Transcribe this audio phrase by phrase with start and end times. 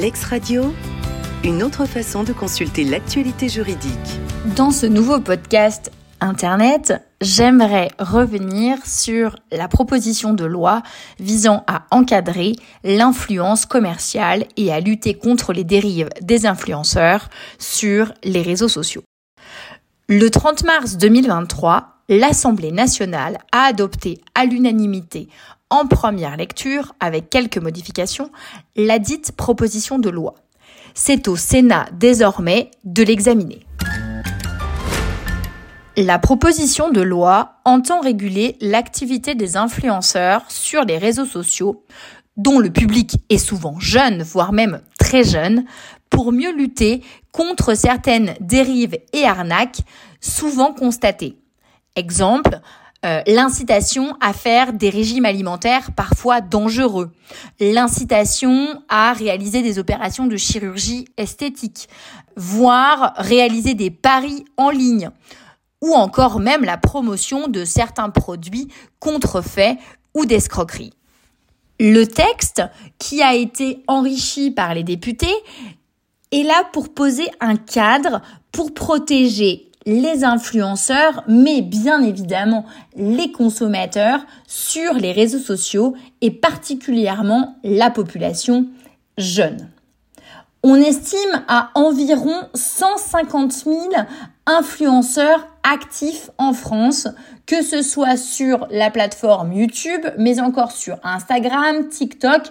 [0.00, 0.74] Lex Radio,
[1.44, 3.92] une autre façon de consulter l'actualité juridique.
[4.56, 5.92] Dans ce nouveau podcast
[6.22, 10.82] Internet, j'aimerais revenir sur la proposition de loi
[11.18, 12.52] visant à encadrer
[12.82, 17.28] l'influence commerciale et à lutter contre les dérives des influenceurs
[17.58, 19.02] sur les réseaux sociaux.
[20.08, 25.28] Le 30 mars 2023, l'Assemblée nationale a adopté à l'unanimité
[25.70, 28.30] en première lecture, avec quelques modifications,
[28.76, 30.34] la dite proposition de loi.
[30.94, 33.64] C'est au Sénat désormais de l'examiner.
[35.96, 41.84] La proposition de loi entend réguler l'activité des influenceurs sur les réseaux sociaux,
[42.36, 45.64] dont le public est souvent jeune, voire même très jeune,
[46.08, 47.02] pour mieux lutter
[47.32, 49.82] contre certaines dérives et arnaques
[50.20, 51.38] souvent constatées.
[51.96, 52.60] Exemple,
[53.06, 57.10] euh, l'incitation à faire des régimes alimentaires parfois dangereux,
[57.58, 61.88] l'incitation à réaliser des opérations de chirurgie esthétique,
[62.36, 65.10] voire réaliser des paris en ligne,
[65.80, 69.78] ou encore même la promotion de certains produits contrefaits
[70.12, 70.92] ou d'escroqueries.
[71.78, 72.62] Le texte,
[72.98, 75.34] qui a été enrichi par les députés,
[76.32, 78.20] est là pour poser un cadre
[78.52, 82.64] pour protéger les influenceurs, mais bien évidemment
[82.96, 88.66] les consommateurs sur les réseaux sociaux et particulièrement la population
[89.16, 89.70] jeune.
[90.62, 93.78] On estime à environ 150 000
[94.44, 97.08] influenceurs actifs en France,
[97.46, 102.42] que ce soit sur la plateforme YouTube, mais encore sur Instagram, TikTok,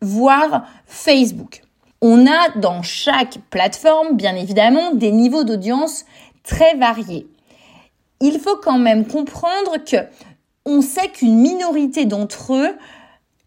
[0.00, 1.62] voire Facebook.
[2.00, 6.04] On a dans chaque plateforme, bien évidemment, des niveaux d'audience
[6.42, 7.26] très variés.
[8.20, 9.96] Il faut quand même comprendre que
[10.64, 12.76] on sait qu'une minorité d'entre eux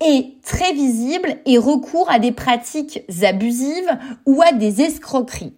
[0.01, 5.53] est très visible et recourt à des pratiques abusives ou à des escroqueries.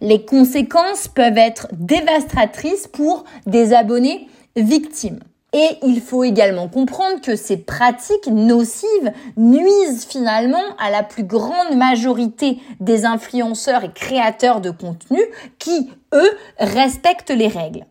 [0.00, 5.20] Les conséquences peuvent être dévastatrices pour des abonnés victimes.
[5.58, 11.74] Et il faut également comprendre que ces pratiques nocives nuisent finalement à la plus grande
[11.74, 15.18] majorité des influenceurs et créateurs de contenu
[15.58, 17.86] qui, eux, respectent les règles.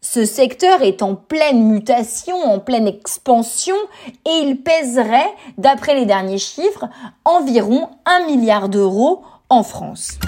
[0.00, 3.76] Ce secteur est en pleine mutation, en pleine expansion
[4.26, 6.86] et il pèserait, d'après les derniers chiffres,
[7.24, 10.18] environ un milliard d'euros en France.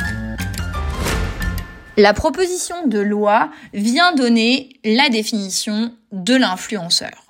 [1.98, 7.24] La proposition de loi vient donner la définition de l'influenceur.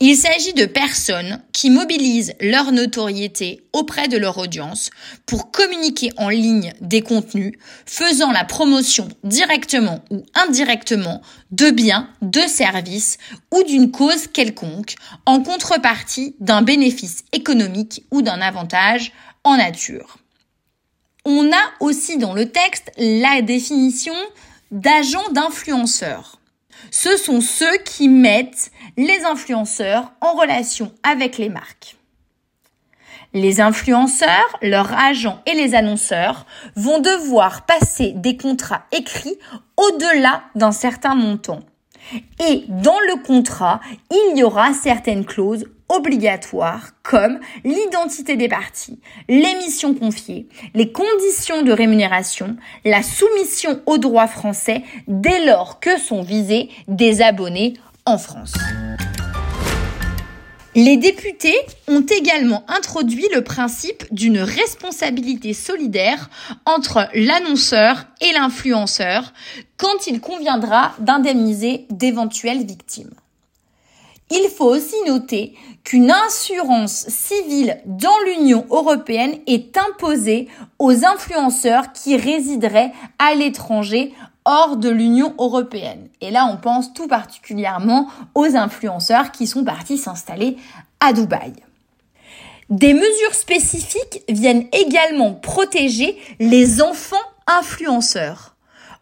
[0.00, 4.90] Il s'agit de personnes qui mobilisent leur notoriété auprès de leur audience
[5.24, 7.52] pour communiquer en ligne des contenus
[7.86, 13.18] faisant la promotion directement ou indirectement de biens, de services
[13.52, 19.12] ou d'une cause quelconque en contrepartie d'un bénéfice économique ou d'un avantage
[19.44, 20.18] en nature.
[21.24, 24.14] On a aussi dans le texte la définition
[24.70, 26.40] d'agent d'influenceur.
[26.90, 31.96] Ce sont ceux qui mettent les influenceurs en relation avec les marques.
[33.32, 39.38] Les influenceurs, leurs agents et les annonceurs vont devoir passer des contrats écrits
[39.76, 41.60] au-delà d'un certain montant.
[42.40, 49.54] Et dans le contrat, il y aura certaines clauses obligatoires comme l'identité des parties, les
[49.56, 56.22] missions confiées, les conditions de rémunération, la soumission aux droits français dès lors que sont
[56.22, 57.74] visés des abonnés
[58.06, 58.54] en France.
[60.76, 61.56] Les députés
[61.88, 66.30] ont également introduit le principe d'une responsabilité solidaire
[66.64, 69.32] entre l'annonceur et l'influenceur
[69.76, 73.10] quand il conviendra d'indemniser d'éventuelles victimes.
[74.30, 80.48] Il faut aussi noter qu'une assurance civile dans l'Union européenne est imposée
[80.78, 84.14] aux influenceurs qui résideraient à l'étranger
[84.44, 86.08] hors de l'Union européenne.
[86.20, 90.56] Et là, on pense tout particulièrement aux influenceurs qui sont partis s'installer
[91.00, 91.52] à Dubaï.
[92.68, 97.16] Des mesures spécifiques viennent également protéger les enfants
[97.48, 98.54] influenceurs.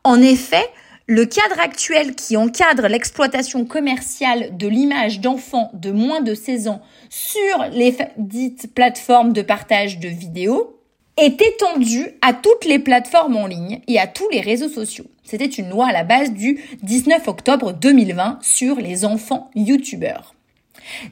[0.04, 0.66] En effet,
[1.08, 6.82] le cadre actuel qui encadre l'exploitation commerciale de l'image d'enfants de moins de 16 ans
[7.08, 10.78] sur les dites plateformes de partage de vidéos
[11.16, 15.06] est étendu à toutes les plateformes en ligne et à tous les réseaux sociaux.
[15.24, 20.34] C'était une loi à la base du 19 octobre 2020 sur les enfants youtubeurs.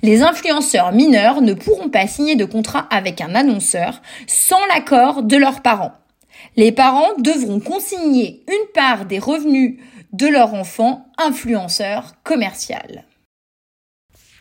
[0.03, 5.39] Les influenceurs mineurs ne pourront pas signer de contrat avec un annonceur sans l'accord de
[5.39, 5.93] leurs parents
[6.57, 9.79] les parents devront consigner une part des revenus
[10.13, 13.05] de leur enfant influenceur commercial.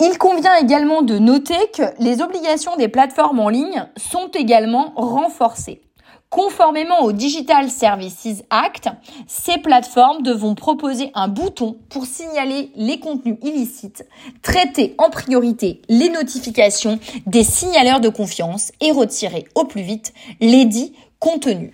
[0.02, 5.82] Il convient également de noter que les obligations des plateformes en ligne sont également renforcées.
[6.30, 8.90] Conformément au Digital Services Act,
[9.28, 14.06] ces plateformes devront proposer un bouton pour signaler les contenus illicites,
[14.42, 20.66] traiter en priorité les notifications des signaleurs de confiance et retirer au plus vite les
[20.66, 21.72] dits contenus.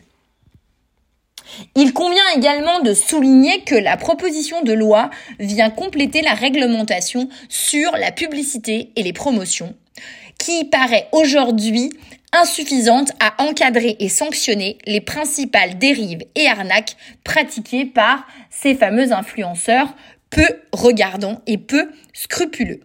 [1.75, 5.09] Il convient également de souligner que la proposition de loi
[5.39, 9.75] vient compléter la réglementation sur la publicité et les promotions,
[10.37, 11.91] qui paraît aujourd'hui
[12.33, 19.93] insuffisante à encadrer et sanctionner les principales dérives et arnaques pratiquées par ces fameux influenceurs
[20.29, 22.79] peu regardants et peu scrupuleux.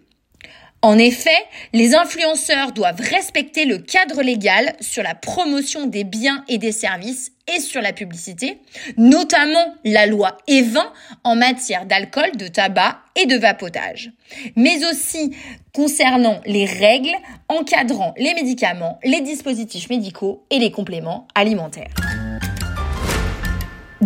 [0.83, 1.31] En effet,
[1.73, 7.33] les influenceurs doivent respecter le cadre légal sur la promotion des biens et des services
[7.55, 8.59] et sur la publicité,
[8.97, 10.85] notamment la loi E20
[11.25, 14.11] en matière d'alcool, de tabac et de vapotage,
[14.57, 15.35] mais aussi
[15.73, 17.15] concernant les règles
[17.49, 22.06] encadrant les médicaments, les dispositifs médicaux et les compléments alimentaires.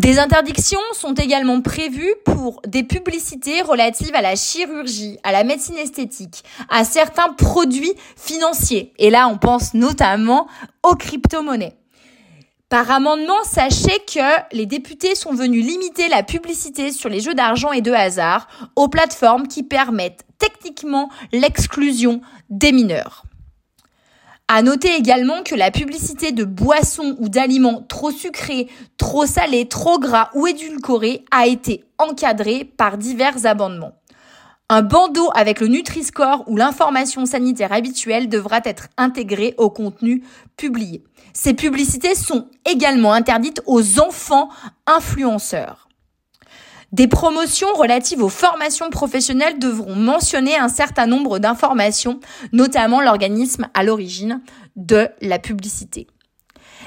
[0.01, 5.77] Des interdictions sont également prévues pour des publicités relatives à la chirurgie, à la médecine
[5.77, 8.95] esthétique, à certains produits financiers.
[8.99, 10.47] Et là, on pense notamment
[10.83, 11.77] aux crypto-monnaies.
[12.71, 17.73] Par amendement, sachez que les députés sont venus limiter la publicité sur les jeux d'argent
[17.73, 23.25] et de hasard aux plateformes qui permettent techniquement l'exclusion des mineurs.
[24.53, 28.67] À noter également que la publicité de boissons ou d'aliments trop sucrés,
[28.97, 33.93] trop salés, trop gras ou édulcorés a été encadrée par divers amendements.
[34.69, 40.25] Un bandeau avec le Nutri-Score ou l'information sanitaire habituelle devra être intégré au contenu
[40.57, 41.05] publié.
[41.33, 44.49] Ces publicités sont également interdites aux enfants
[44.89, 45.90] influenceurs.
[46.93, 52.19] Des promotions relatives aux formations professionnelles devront mentionner un certain nombre d'informations,
[52.53, 54.41] notamment l'organisme à l'origine
[54.75, 56.09] de la publicité.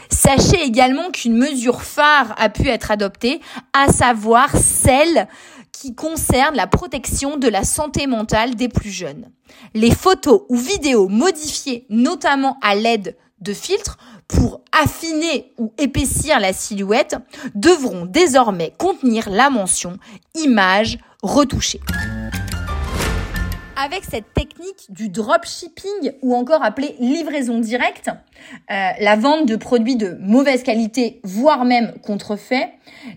[0.10, 3.40] Sachez également qu'une mesure phare a pu être adoptée,
[3.72, 5.28] à savoir celle
[5.72, 9.32] qui concerne la protection de la santé mentale des plus jeunes.
[9.74, 13.98] Les photos ou vidéos modifiées, notamment à l'aide de filtres,
[14.28, 17.16] pour affiner ou épaissir la silhouette
[17.56, 19.98] devront désormais contenir la mention
[20.36, 21.80] image retouchée.
[23.76, 28.10] Avec cette technique du dropshipping ou encore appelée livraison directe,
[28.72, 32.70] euh, la vente de produits de mauvaise qualité, voire même contrefaits,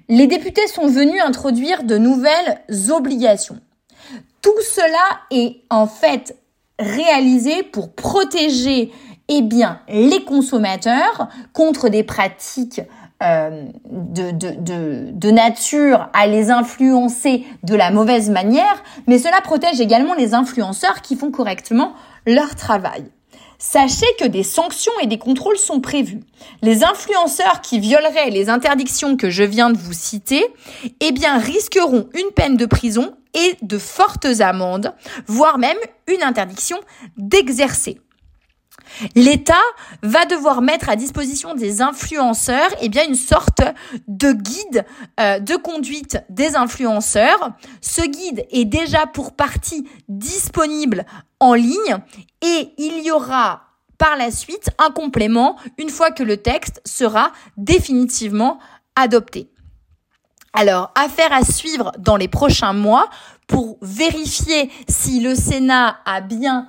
[0.08, 2.58] les députés sont venus introduire de nouvelles
[2.90, 3.60] obligations.
[4.42, 6.36] Tout cela est en fait
[6.78, 8.92] réalisé pour protéger
[9.28, 12.80] eh bien, les consommateurs contre des pratiques
[13.22, 19.80] euh, de, de, de, nature à les influencer de la mauvaise manière, mais cela protège
[19.80, 21.94] également les influenceurs qui font correctement
[22.26, 23.06] leur travail.
[23.58, 26.20] Sachez que des sanctions et des contrôles sont prévus.
[26.60, 30.44] Les influenceurs qui violeraient les interdictions que je viens de vous citer,
[31.00, 34.92] eh bien, risqueront une peine de prison et de fortes amendes,
[35.26, 36.76] voire même une interdiction
[37.16, 37.98] d'exercer.
[39.14, 39.54] L'État
[40.02, 43.62] va devoir mettre à disposition des influenceurs eh bien une sorte
[44.08, 44.84] de guide
[45.20, 47.50] euh, de conduite des influenceurs.
[47.80, 51.04] Ce guide est déjà pour partie disponible
[51.40, 51.98] en ligne
[52.42, 53.62] et il y aura
[53.98, 58.58] par la suite un complément une fois que le texte sera définitivement
[58.94, 59.50] adopté.
[60.52, 63.10] Alors, affaire à suivre dans les prochains mois
[63.46, 66.66] pour vérifier si le Sénat a bien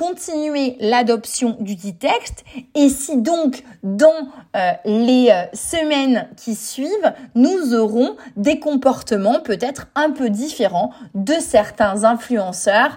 [0.00, 2.42] continuer l'adoption du dit texte
[2.74, 4.08] et si donc dans
[4.56, 11.34] euh, les euh, semaines qui suivent, nous aurons des comportements peut-être un peu différents de
[11.34, 12.96] certains influenceurs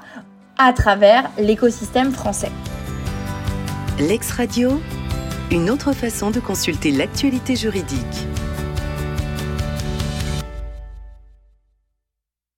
[0.58, 2.52] à travers l'écosystème français.
[4.00, 4.80] L'ex-radio,
[5.52, 8.28] une autre façon de consulter l'actualité juridique.